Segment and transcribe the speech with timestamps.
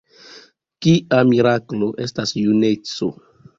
[0.85, 3.15] Kia miraklo estas juneco?